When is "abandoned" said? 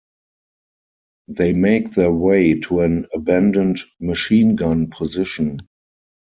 3.13-3.81